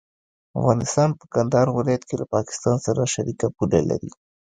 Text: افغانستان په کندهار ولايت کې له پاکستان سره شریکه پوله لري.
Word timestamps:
افغانستان 0.59 1.09
په 1.19 1.25
کندهار 1.33 1.67
ولايت 1.77 2.03
کې 2.07 2.15
له 2.21 2.25
پاکستان 2.35 2.75
سره 2.85 3.11
شریکه 3.13 3.47
پوله 3.55 3.79
لري. 3.89 4.11